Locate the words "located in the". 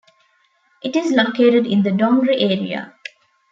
1.11-1.91